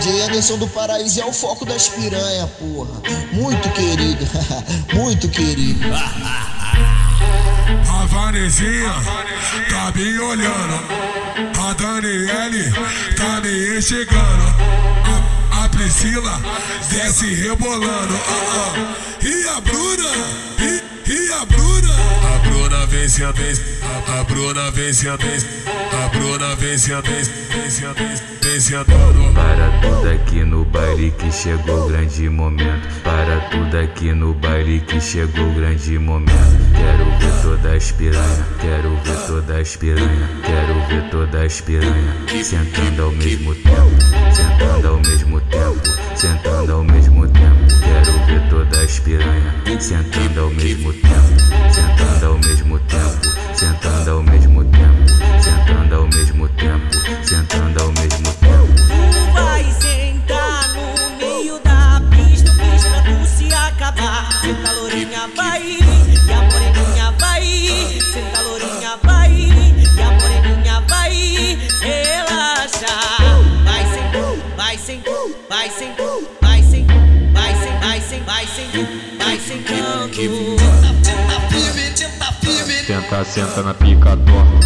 DJ 0.00 0.22
Anderson 0.22 0.56
do 0.56 0.66
Paraíso 0.66 1.20
é 1.20 1.26
o 1.26 1.32
foco 1.32 1.66
das 1.66 1.90
piranha, 1.90 2.46
porra. 2.58 3.02
Muito 3.32 3.68
querido, 3.72 4.26
muito 4.96 5.28
querido. 5.28 5.84
A 7.86 8.06
Vanezinha 8.06 8.94
tá 9.68 9.92
me 9.94 10.18
olhando. 10.18 10.80
A 11.60 11.74
Daniele 11.74 12.72
tá 13.14 13.42
me 13.42 13.76
enxergando. 13.76 14.44
A, 15.04 15.64
a 15.64 15.68
Priscila 15.68 16.40
desce 16.88 17.34
rebolando. 17.34 18.14
Ah, 18.26 18.72
ah. 18.72 18.96
E 19.22 19.48
a 19.48 19.60
Bruna? 19.60 20.12
E, 20.60 21.12
e 21.12 21.32
a 21.34 21.44
Bruna? 21.44 21.94
A 22.34 22.48
Bruna 22.48 22.86
vem 22.86 23.06
se 23.06 23.22
a 23.22 23.32
vez. 23.32 23.60
A, 24.18 24.24
Bruna 24.24 24.70
vem 24.70 24.94
se 24.94 25.08
a 25.10 25.16
vez. 25.16 25.44
A 25.92 26.08
Bruna 26.08 26.56
vem 26.56 26.78
se 26.78 26.94
a 26.94 27.02
vez. 27.02 27.28
Vem 27.28 27.70
se 27.70 27.84
a 27.84 27.92
vez. 27.92 28.29
Andando. 28.60 29.32
Para 29.32 29.70
tudo 29.80 30.10
aqui 30.10 30.44
no 30.44 30.66
baile 30.66 31.10
que 31.12 31.32
chegou 31.32 31.86
o 31.86 31.88
grande 31.88 32.28
momento. 32.28 32.88
Para 33.02 33.40
tudo 33.48 33.74
aqui 33.78 34.12
no 34.12 34.34
baile 34.34 34.80
que 34.80 35.00
chegou 35.00 35.48
o 35.48 35.54
grande 35.54 35.98
momento. 35.98 36.30
Quero 36.76 37.04
ver 37.18 37.42
toda 37.42 37.74
as 37.74 37.90
piranha, 37.90 38.46
quero 38.60 38.96
ver 38.96 39.26
toda 39.26 39.58
as 39.58 39.76
piranha, 39.76 40.28
quero 40.44 40.74
ver 40.88 41.10
toda 41.10 41.42
as 41.42 41.60
piranha. 41.62 42.16
Sentando 42.44 43.02
ao 43.02 43.12
mesmo 43.12 43.54
tempo, 43.54 43.96
sentando 44.30 44.88
ao 44.88 44.96
mesmo 44.98 45.40
tempo, 45.40 45.80
sentando 46.14 46.72
ao 46.72 46.84
mesmo 46.84 47.26
tempo. 47.28 47.66
Quero 47.80 48.26
ver 48.26 48.48
toda 48.50 48.78
as 48.78 48.98
piranha, 48.98 49.54
sentando 49.80 50.38
ao 50.38 50.50
mesmo 50.50 50.92
tempo, 50.92 51.69
vai 75.48 75.70
sem, 75.70 75.94
vai 76.40 76.62
sem, 76.62 76.86
vai 77.32 77.54
sem, 77.54 77.78
vai 77.78 78.00
sem, 78.00 78.22
vai 78.24 78.46
sem, 78.46 78.86
vai 79.18 79.38
sem 79.38 79.64
Senta, 82.86 83.24
senta 83.24 83.62
na 83.62 83.74
pica 83.74 84.16
torta. 84.16 84.60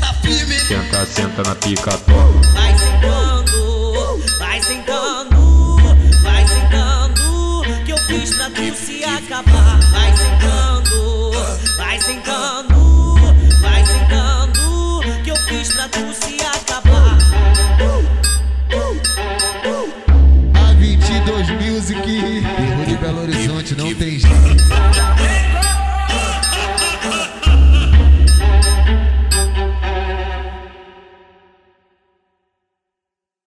Tá 0.00 0.14
firme. 0.20 0.58
Senta, 0.58 1.06
senta 1.06 1.42
na 1.42 1.54
pica 1.56 1.98
torta. 1.98 2.48
Vai 2.52 2.78
sentando, 2.78 4.20
vai 4.38 4.62
sentando, 4.62 5.76
vai 6.22 6.46
sentando, 6.46 7.84
que 7.84 7.92
eu 7.92 7.98
fiz 7.98 8.34
pra 8.34 8.50
tu 8.50 8.74
se 8.74 9.04
acabar. 9.04 9.80
Vai 9.90 10.16
sentando, 10.16 11.30
vai 11.76 12.00
sem 12.00 12.20
vai 13.60 13.86
sentando, 13.86 15.00
que 15.24 15.30
eu 15.30 15.36
fiz 15.36 15.72
pra 15.72 15.88
tu 15.88 16.14
se 16.14 16.34
acabar. 16.34 16.41
Ponte 23.62 23.76
não 23.76 23.94
tem 23.94 24.18